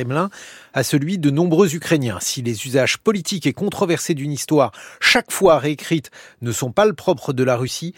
[0.00, 0.30] Kremlin
[0.74, 2.18] à celui de nombreux Ukrainiens.
[2.20, 6.92] Si les usages politiques et controversés d'une histoire, chaque fois réécrite, ne sont pas le
[6.92, 7.94] propre de la Russie,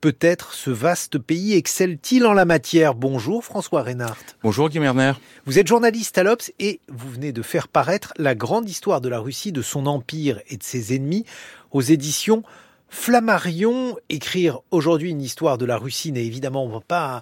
[0.00, 2.94] peut-être ce vaste pays excelle-t-il en la matière?
[2.94, 4.16] Bonjour François Reinhardt.
[4.42, 5.12] Bonjour Guy Merner.
[5.44, 9.10] Vous êtes journaliste à l'Obs et vous venez de faire paraître la grande histoire de
[9.10, 11.26] la Russie, de son empire et de ses ennemis
[11.70, 12.44] aux éditions
[12.88, 13.98] Flammarion.
[14.08, 17.20] Écrire aujourd'hui une histoire de la Russie n'est évidemment pas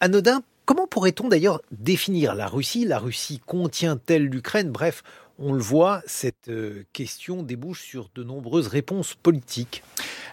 [0.00, 2.84] anodin Comment pourrait-on d'ailleurs définir la Russie?
[2.84, 4.70] La Russie contient-elle l'Ukraine?
[4.70, 5.02] Bref,
[5.38, 9.82] on le voit, cette euh, question débouche sur de nombreuses réponses politiques.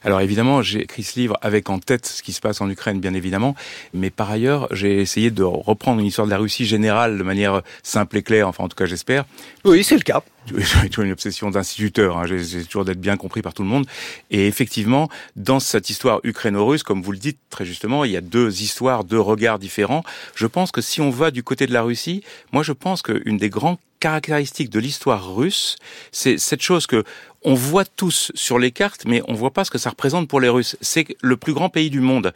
[0.03, 2.99] Alors évidemment, j'ai écrit ce livre avec en tête ce qui se passe en Ukraine,
[2.99, 3.55] bien évidemment,
[3.93, 7.61] mais par ailleurs, j'ai essayé de reprendre une histoire de la Russie générale de manière
[7.83, 9.25] simple et claire, enfin en tout cas j'espère.
[9.63, 10.23] Oui, c'est le cas.
[10.55, 13.87] J'ai toujours une obsession d'instituteur, hein, j'ai toujours d'être bien compris par tout le monde.
[14.29, 18.21] Et effectivement, dans cette histoire ukraino-russe, comme vous le dites très justement, il y a
[18.21, 20.03] deux histoires, deux regards différents.
[20.35, 23.37] Je pense que si on va du côté de la Russie, moi je pense qu'une
[23.37, 25.77] des grandes caractéristiques de l'histoire russe,
[26.11, 27.03] c'est cette chose que
[27.45, 30.41] on voit tous sur les cartes, mais on voit pas ce que ça représente pour
[30.41, 30.75] les Russes.
[30.81, 32.33] C'est le plus grand pays du monde.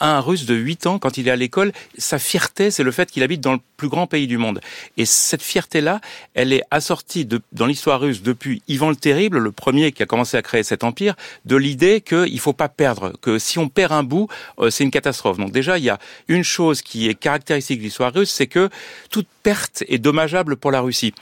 [0.00, 3.10] Un Russe de 8 ans, quand il est à l'école, sa fierté, c'est le fait
[3.10, 4.60] qu'il habite dans le plus grand pays du monde.
[4.96, 6.00] Et cette fierté-là,
[6.34, 10.36] elle est assortie dans l'histoire russe depuis Ivan le Terrible, le premier qui a commencé
[10.36, 11.14] à créer cet empire,
[11.46, 14.28] de l'idée qu'il faut pas perdre, que si on perd un bout,
[14.60, 15.38] euh, c'est une catastrophe.
[15.38, 15.98] Donc déjà, il y a
[16.28, 18.70] une chose qui est caractéristique de l'histoire russe, c'est que
[19.10, 21.12] toute perte est dommageable pour la Russie.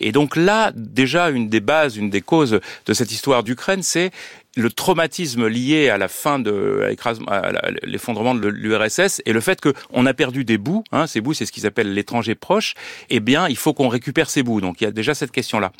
[0.00, 4.10] Et donc là, déjà, une des bases, une des causes de cette histoire d'Ukraine, c'est
[4.56, 6.94] le traumatisme lié à la fin de
[7.82, 11.44] l'effondrement de l'URSS et le fait qu'on a perdu des bouts, hein, ces bouts c'est
[11.44, 12.74] ce qu'ils appellent l'étranger proche,
[13.10, 14.62] eh bien il faut qu'on récupère ces bouts.
[14.62, 15.72] Donc il y a déjà cette question-là.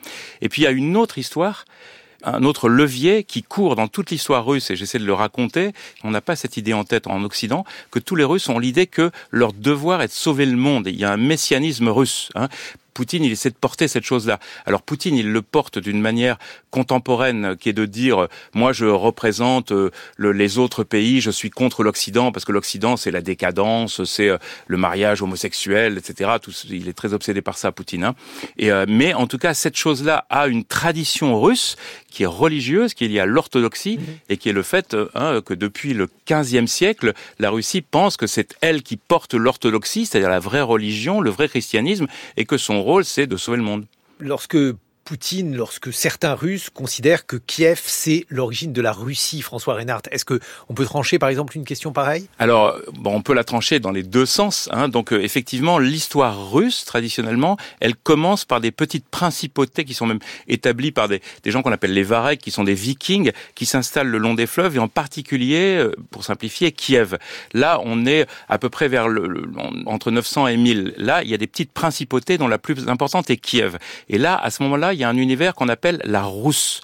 [0.42, 1.64] Et puis il y a une autre histoire
[2.22, 5.72] un autre levier qui court dans toute l'histoire russe, et j'essaie de le raconter,
[6.02, 8.86] on n'a pas cette idée en tête en Occident, que tous les Russes ont l'idée
[8.86, 10.86] que leur devoir est de sauver le monde.
[10.88, 12.30] il y a un messianisme russe.
[12.34, 12.48] Hein.
[12.96, 14.38] Poutine, il essaie de porter cette chose-là.
[14.64, 16.38] Alors Poutine, il le porte d'une manière
[16.70, 21.82] contemporaine, qui est de dire, moi je représente euh, les autres pays, je suis contre
[21.82, 26.36] l'Occident, parce que l'Occident, c'est la décadence, c'est euh, le mariage homosexuel, etc.
[26.40, 28.02] Tout, il est très obsédé par ça, Poutine.
[28.02, 28.14] Hein.
[28.56, 31.76] Et, euh, mais en tout cas, cette chose-là a une tradition russe
[32.10, 34.04] qui est religieuse, qui est liée à l'orthodoxie, mhm.
[34.30, 38.26] et qui est le fait hein, que depuis le 15e siècle, la Russie pense que
[38.26, 42.06] c'est elle qui porte l'orthodoxie, c'est-à-dire la vraie religion, le vrai christianisme,
[42.38, 43.86] et que son rôle, c'est de sauver le monde.
[45.06, 50.02] Poutine lorsque certains Russes considèrent que Kiev, c'est l'origine de la Russie, François Reinhardt.
[50.10, 52.26] Est-ce que on peut trancher, par exemple, une question pareille?
[52.40, 54.68] Alors, bon, on peut la trancher dans les deux sens.
[54.72, 54.88] Hein.
[54.88, 60.18] Donc, euh, effectivement, l'histoire russe, traditionnellement, elle commence par des petites principautés qui sont même
[60.48, 64.08] établies par des, des gens qu'on appelle les Vareks, qui sont des vikings, qui s'installent
[64.08, 67.16] le long des fleuves, et en particulier, euh, pour simplifier, Kiev.
[67.54, 69.44] Là, on est à peu près vers le,
[69.86, 70.94] entre 900 et 1000.
[70.96, 73.78] Là, il y a des petites principautés dont la plus importante est Kiev.
[74.08, 76.80] Et là, à ce moment-là, il y a un univers qu'on appelle la Rousse.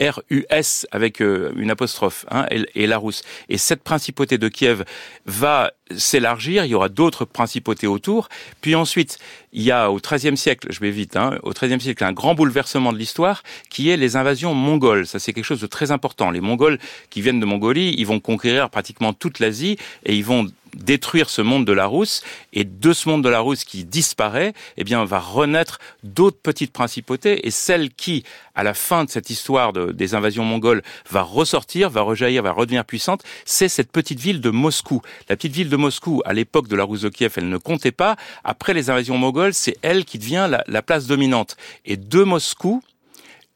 [0.00, 3.22] R-U-S avec euh, une apostrophe hein, et, la Rousse.
[3.50, 4.84] Et cette principauté de Kiev
[5.26, 8.30] va s'élargir, il y aura d'autres principautés autour.
[8.62, 9.18] Puis ensuite,
[9.52, 12.34] il y a au XIIIe siècle, je vais vite, hein, au XIIIe siècle, un grand
[12.34, 15.06] bouleversement de l'histoire qui est les invasions mongoles.
[15.06, 16.30] Ça, c'est quelque chose de très important.
[16.30, 16.78] Les Mongols
[17.10, 20.46] qui viennent de Mongolie, ils vont conquérir pratiquement toute l'Asie et ils vont
[20.76, 22.22] détruire ce monde de la rousse
[22.52, 26.72] et de ce monde de la rousse qui disparaît, eh bien, va renaître d'autres petites
[26.72, 28.24] principautés et celle qui,
[28.54, 32.84] à la fin de cette histoire des invasions mongoles, va ressortir, va rejaillir, va redevenir
[32.84, 35.02] puissante, c'est cette petite ville de Moscou.
[35.28, 37.92] La petite ville de Moscou, à l'époque de la Rousse de Kiev, elle ne comptait
[37.92, 38.16] pas.
[38.44, 41.56] Après les invasions mongoles, c'est elle qui devient la place dominante.
[41.84, 42.82] Et de Moscou,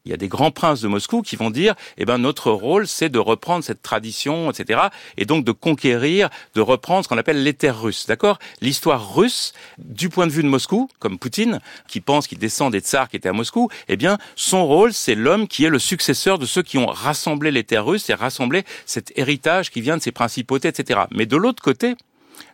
[0.07, 2.87] il y a des grands princes de Moscou qui vont dire, eh ben, notre rôle,
[2.87, 4.79] c'est de reprendre cette tradition, etc.,
[5.17, 8.39] et donc de conquérir, de reprendre ce qu'on appelle les terres russes, d'accord?
[8.61, 11.59] L'histoire russe, du point de vue de Moscou, comme Poutine,
[11.89, 15.15] qui pense qu'il descend des tsars qui étaient à Moscou, eh bien, son rôle, c'est
[15.15, 18.63] l'homme qui est le successeur de ceux qui ont rassemblé les terres russes et rassemblé
[18.85, 21.01] cet héritage qui vient de ces principautés, etc.
[21.11, 21.95] Mais de l'autre côté,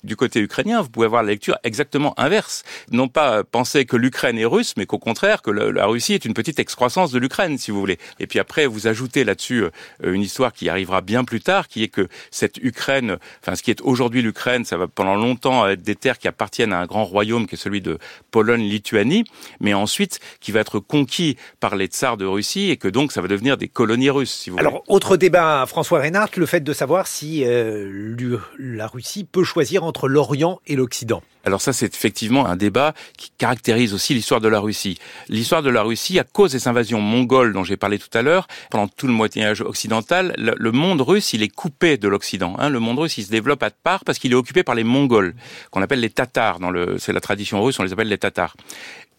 [0.04, 2.64] du côté ukrainien, vous pouvez avoir la lecture exactement inverse.
[2.92, 6.34] Non pas penser que l'Ukraine est russe, mais qu'au contraire, que la Russie est une
[6.34, 7.98] petite excroissance de l'Ukraine, si vous voulez.
[8.20, 9.70] Et puis après, vous ajoutez là-dessus euh,
[10.04, 13.72] une histoire qui arrivera bien plus tard, qui est que cette Ukraine, enfin ce qui
[13.72, 17.06] est aujourd'hui l'Ukraine, ça va pendant longtemps être des terres qui appartiennent à un grand
[17.06, 17.98] royaume qui est celui de
[18.32, 19.24] Pologne-Lituanie,
[19.60, 23.22] mais ensuite qui va être conquis par les tsars de Russie et que donc ça
[23.22, 24.60] va devenir des colonies russes, si vous.
[24.60, 28.18] Alors, autre débat, François Reinhardt, le fait de savoir si euh,
[28.58, 33.30] la Russie peut choisir entre l'Orient et l'Occident alors ça, c'est effectivement un débat qui
[33.38, 34.98] caractérise aussi l'histoire de la Russie.
[35.28, 38.48] L'histoire de la Russie, à cause des invasions mongoles dont j'ai parlé tout à l'heure,
[38.70, 42.56] pendant tout le Moyen-Âge occidental, le, monde russe, il est coupé de l'Occident.
[42.60, 42.70] Hein.
[42.70, 45.36] Le monde russe, il se développe à part parce qu'il est occupé par les Mongols,
[45.70, 46.60] qu'on appelle les Tatars.
[46.98, 48.56] C'est la tradition russe, on les appelle les Tatars.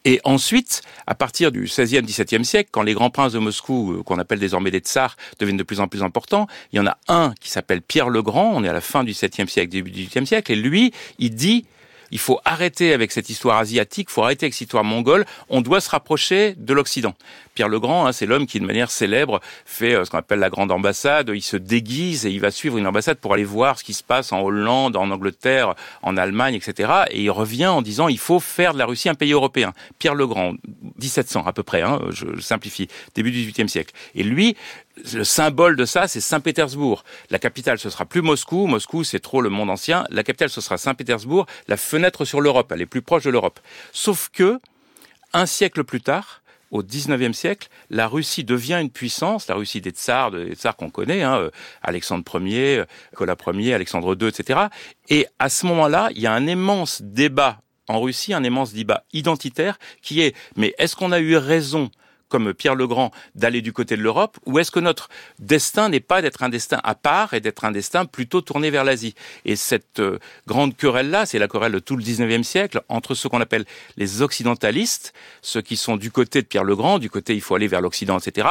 [0.05, 4.03] Et ensuite, à partir du 16e, 17e siècle, quand les grands princes de Moscou, euh,
[4.03, 6.99] qu'on appelle désormais des tsars, deviennent de plus en plus importants, il y en a
[7.09, 9.91] un qui s'appelle Pierre le Grand, on est à la fin du 7e siècle, début
[9.91, 11.65] du 8e siècle, et lui, il dit
[12.11, 15.61] il faut arrêter avec cette histoire asiatique, il faut arrêter avec cette histoire mongole, on
[15.61, 17.15] doit se rapprocher de l'Occident.
[17.55, 20.41] Pierre le Grand, hein, c'est l'homme qui, de manière célèbre, fait euh, ce qu'on appelle
[20.41, 21.31] la grande ambassade.
[21.33, 24.03] Il se déguise et il va suivre une ambassade pour aller voir ce qui se
[24.03, 26.93] passe en Hollande, en Angleterre, en Allemagne, etc.
[27.11, 29.73] Et il revient en disant il faut faire de la Russie un pays européen.
[29.99, 30.55] Pierre le Grand,
[31.01, 33.95] 1700 à peu près, hein, je, simplifie, début du XVIIIe siècle.
[34.17, 34.57] Et lui,
[35.13, 37.05] le symbole de ça, c'est Saint-Pétersbourg.
[37.31, 38.67] La capitale, ce sera plus Moscou.
[38.67, 40.05] Moscou, c'est trop le monde ancien.
[40.11, 42.71] La capitale, ce sera Saint-Pétersbourg, la fenêtre sur l'Europe.
[42.73, 43.59] Elle est plus proche de l'Europe.
[43.93, 44.61] Sauf que,
[45.33, 49.91] un siècle plus tard, au XIXe siècle, la Russie devient une puissance, la Russie des
[49.91, 51.51] tsars, des tsars qu'on connaît, hein, euh,
[51.83, 54.61] Alexandre Ier, euh, Nicolas Ier, Alexandre II, etc.
[55.09, 59.05] Et à ce moment-là, il y a un immense débat en Russie, un immense débat
[59.13, 61.91] identitaire qui est, mais est-ce qu'on a eu raison
[62.35, 65.09] comme Pierre le Grand, d'aller du côté de l'Europe Ou est-ce que notre
[65.39, 68.83] destin n'est pas d'être un destin à part et d'être un destin plutôt tourné vers
[68.83, 69.15] l'Asie?
[69.45, 73.29] Et cette euh, grande querelle-là, c'est la querelle de tout le 19e siècle entre ceux
[73.29, 73.67] qu'on appelle
[73.97, 77.55] les occidentalistes, ceux qui sont du côté de Pierre le Grand, du côté il faut
[77.55, 78.49] aller vers l'Occident, etc.,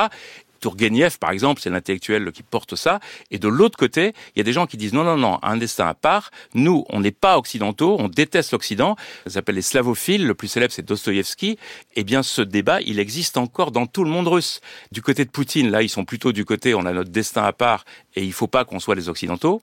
[0.63, 3.01] Tourguenieff, par exemple, c'est l'intellectuel qui porte ça.
[3.31, 5.57] Et de l'autre côté, il y a des gens qui disent non, non, non, un
[5.57, 6.31] destin à part.
[6.53, 8.95] Nous, on n'est pas occidentaux, on déteste l'Occident.
[9.25, 10.25] Ça s'appelle les slavophiles.
[10.25, 11.57] Le plus célèbre, c'est Dostoïevski.
[11.97, 14.61] Eh bien, ce débat, il existe encore dans tout le monde russe.
[14.93, 17.51] Du côté de Poutine, là, ils sont plutôt du côté, on a notre destin à
[17.51, 17.83] part
[18.15, 19.61] et il faut pas qu'on soit les occidentaux.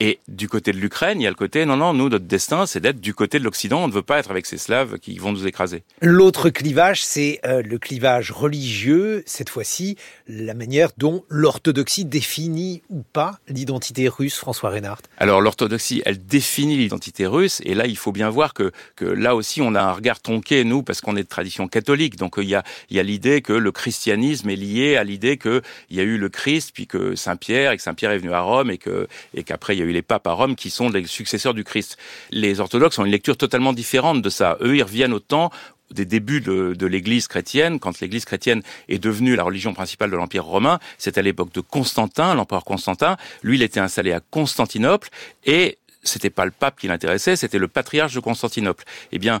[0.00, 2.66] Et du côté de l'Ukraine, il y a le côté, non, non, nous, notre destin,
[2.66, 3.82] c'est d'être du côté de l'Occident.
[3.82, 5.82] On ne veut pas être avec ces Slaves qui vont nous écraser.
[6.00, 9.24] L'autre clivage, c'est euh, le clivage religieux.
[9.26, 9.96] Cette fois-ci,
[10.28, 15.02] la manière dont l'orthodoxie définit ou pas l'identité russe, François Reinhardt.
[15.16, 17.60] Alors, l'orthodoxie, elle définit l'identité russe.
[17.64, 20.62] Et là, il faut bien voir que, que là aussi, on a un regard tronqué,
[20.62, 22.14] nous, parce qu'on est de tradition catholique.
[22.14, 25.38] Donc, il y a, il y a l'idée que le christianisme est lié à l'idée
[25.38, 25.60] qu'il
[25.90, 28.70] y a eu le Christ, puis que Saint-Pierre, et que Saint-Pierre est venu à Rome,
[28.70, 31.54] et que, et qu'après, il y a les papes à Rome qui sont les successeurs
[31.54, 31.96] du Christ.
[32.30, 34.56] Les orthodoxes ont une lecture totalement différente de ça.
[34.60, 35.50] Eux, ils reviennent au temps
[35.90, 40.44] des débuts de, l'Église chrétienne, quand l'Église chrétienne est devenue la religion principale de l'Empire
[40.44, 43.16] romain, c'est à l'époque de Constantin, l'empereur Constantin.
[43.42, 45.08] Lui, il était installé à Constantinople
[45.44, 48.84] et c'était pas le pape qui l'intéressait, c'était le patriarche de Constantinople.
[49.12, 49.40] Eh bien,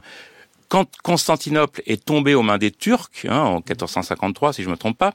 [0.68, 4.76] quand Constantinople est tombé aux mains des Turcs, hein, en 1453 si je ne me
[4.76, 5.12] trompe pas,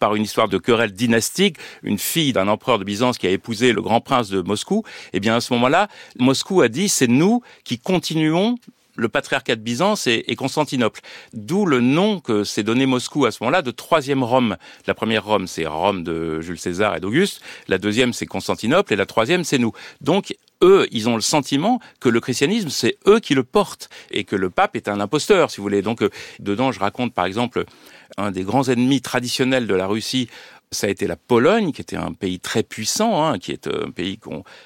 [0.00, 3.72] par une histoire de querelle dynastique, une fille d'un empereur de Byzance qui a épousé
[3.72, 4.82] le grand prince de Moscou,
[5.12, 5.88] eh bien à ce moment-là,
[6.18, 8.56] Moscou a dit c'est nous qui continuons
[8.96, 11.00] le patriarcat de Byzance et, Constantinople.
[11.34, 14.56] D'où le nom que s'est donné Moscou à ce moment-là de troisième Rome.
[14.86, 17.40] La première Rome, c'est Rome de Jules César et d'Auguste.
[17.68, 18.92] La deuxième, c'est Constantinople.
[18.92, 19.72] Et la troisième, c'est nous.
[20.00, 24.24] Donc, eux, ils ont le sentiment que le christianisme, c'est eux qui le portent et
[24.24, 25.82] que le pape est un imposteur, si vous voulez.
[25.82, 27.64] Donc, euh, dedans, je raconte par exemple
[28.16, 30.28] un des grands ennemis traditionnels de la Russie
[30.72, 33.90] ça a été la Pologne, qui était un pays très puissant, hein, qui est un
[33.90, 34.18] pays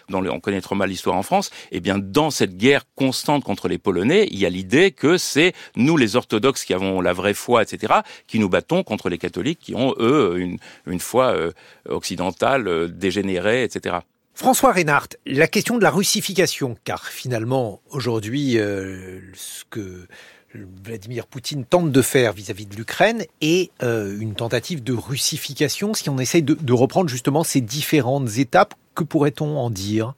[0.08, 1.50] dont on connaît trop mal l'histoire en France.
[1.70, 5.18] Et eh bien, dans cette guerre constante contre les Polonais, il y a l'idée que
[5.18, 9.18] c'est nous, les orthodoxes, qui avons la vraie foi, etc., qui nous battons contre les
[9.18, 11.52] catholiques, qui ont eux une, une foi euh,
[11.88, 13.98] occidentale euh, dégénérée, etc.
[14.34, 20.06] François Reinhardt, la question de la russification, car finalement, aujourd'hui, euh, ce que
[20.54, 26.08] Vladimir Poutine tente de faire vis-à-vis de l'Ukraine est euh, une tentative de russification, si
[26.08, 30.14] on essaye de reprendre justement ces différentes étapes, que pourrait-on en dire?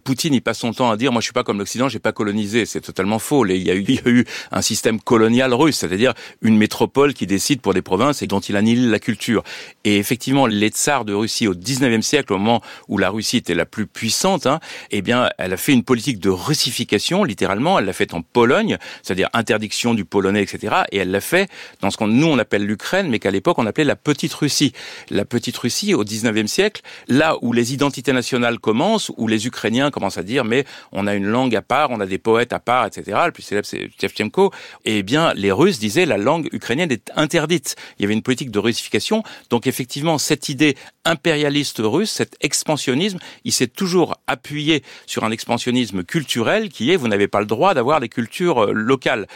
[0.00, 2.12] Poutine, il passe son temps à dire, moi je suis pas comme l'Occident, j'ai pas
[2.12, 2.64] colonisé.
[2.64, 3.44] C'est totalement faux.
[3.46, 7.82] Il y, a eu, un système colonial russe, c'est-à-dire une métropole qui décide pour des
[7.82, 9.42] provinces et dont il annihile la culture.
[9.84, 13.54] Et effectivement, les tsars de Russie au 19e siècle, au moment où la Russie était
[13.54, 14.60] la plus puissante, hein,
[14.90, 17.78] eh bien, elle a fait une politique de russification, littéralement.
[17.78, 20.76] Elle l'a fait en Pologne, c'est-à-dire interdiction du polonais, etc.
[20.92, 21.50] Et elle l'a fait
[21.80, 24.72] dans ce qu'on nous on appelle l'Ukraine, mais qu'à l'époque on appelait la petite Russie.
[25.10, 29.90] La petite Russie au 19e siècle, là où les identités nationales commencent, où les Ukrainiens
[29.90, 32.58] commence à dire mais on a une langue à part, on a des poètes à
[32.60, 33.18] part, etc.
[33.26, 34.52] Le plus célèbre c'est Shevchenko.
[34.84, 37.76] Eh bien, les Russes disaient la langue ukrainienne est interdite.
[37.98, 39.22] Il y avait une politique de russification.
[39.50, 46.04] Donc effectivement, cette idée impérialiste russe, cet expansionnisme, il s'est toujours appuyé sur un expansionnisme
[46.04, 49.26] culturel qui est vous n'avez pas le droit d'avoir des cultures euh, locales.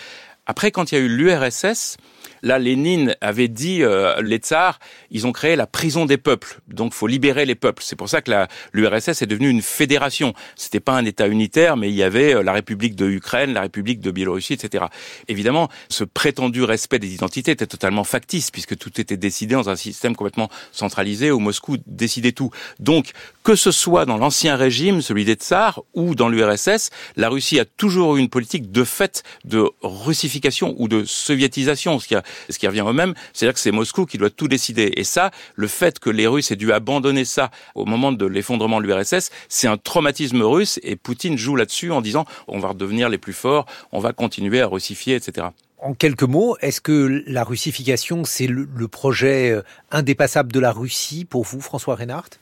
[0.46, 1.96] Après, quand il y a eu l'URSS,
[2.44, 4.78] Là, Lénine avait dit, euh, les tsars,
[5.10, 6.60] ils ont créé la prison des peuples.
[6.68, 7.82] Donc, faut libérer les peuples.
[7.82, 8.30] C'est pour ça que
[8.74, 10.34] l'URSS est devenue une fédération.
[10.54, 13.62] C'était pas un État unitaire, mais il y avait euh, la République de Ukraine, la
[13.62, 14.84] République de Biélorussie, etc.
[15.26, 19.76] Évidemment, ce prétendu respect des identités était totalement factice, puisque tout était décidé dans un
[19.76, 22.50] système complètement centralisé où Moscou décidait tout.
[22.78, 27.58] Donc, que ce soit dans l'ancien régime, celui des tsars, ou dans l'URSS, la Russie
[27.58, 32.22] a toujours eu une politique de fait de russification ou de soviétisation, ce qui, a,
[32.48, 34.92] ce qui revient au même, c'est-à-dire que c'est Moscou qui doit tout décider.
[34.96, 38.80] Et ça, le fait que les Russes aient dû abandonner ça au moment de l'effondrement
[38.80, 43.08] de l'URSS, c'est un traumatisme russe et Poutine joue là-dessus en disant on va redevenir
[43.08, 45.48] les plus forts, on va continuer à russifier, etc.
[45.78, 51.26] En quelques mots, est-ce que la russification, c'est le, projet euh, indépassable de la Russie
[51.26, 52.38] pour vous, François Reinhardt?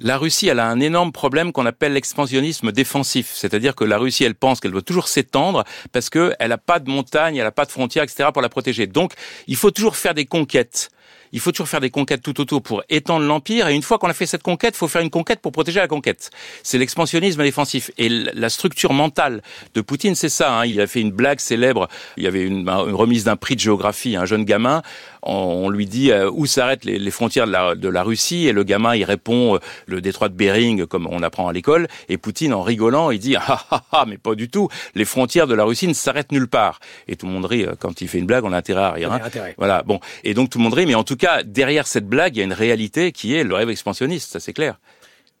[0.00, 3.32] La Russie, elle a un énorme problème qu'on appelle l'expansionnisme défensif.
[3.34, 6.90] C'est-à-dire que la Russie, elle pense qu'elle doit toujours s'étendre parce qu'elle n'a pas de
[6.90, 8.28] montagne, elle n'a pas de frontières, etc.
[8.32, 8.86] pour la protéger.
[8.86, 9.12] Donc,
[9.46, 10.90] il faut toujours faire des conquêtes
[11.32, 13.68] il faut toujours faire des conquêtes tout autour pour étendre l'empire.
[13.68, 15.80] Et une fois qu'on a fait cette conquête, il faut faire une conquête pour protéger
[15.80, 16.30] la conquête.
[16.62, 17.90] C'est l'expansionnisme défensif.
[17.98, 19.42] Et la structure mentale
[19.74, 20.60] de Poutine, c'est ça.
[20.60, 20.66] Hein.
[20.66, 21.88] Il a fait une blague célèbre.
[22.16, 24.82] Il y avait une, remise d'un prix de géographie à un jeune gamin.
[25.26, 28.46] On, lui dit euh, où s'arrêtent les, frontières de la, Russie?
[28.46, 31.88] Et le gamin, il répond euh, le détroit de Bering, comme on apprend à l'école.
[32.08, 34.68] Et Poutine, en rigolant, il dit ah, ah, ah, mais pas du tout.
[34.94, 36.80] Les frontières de la Russie ne s'arrêtent nulle part.
[37.08, 37.64] Et tout le monde rit.
[37.64, 39.12] Euh, quand il fait une blague, on a intérêt à rire.
[39.12, 39.20] Hein.
[39.58, 39.82] Voilà.
[39.82, 40.00] Bon.
[40.24, 40.86] Et donc tout le monde rit.
[40.86, 43.54] Mais en tout cas, derrière cette blague, il y a une réalité qui est le
[43.54, 44.78] rêve expansionniste, ça c'est clair.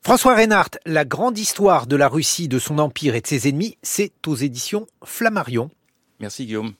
[0.02, 3.76] François Reinhardt, la grande histoire de la Russie, de son empire et de ses ennemis,
[3.82, 5.70] c'est aux éditions Flammarion.
[6.20, 6.74] Merci Guillaume.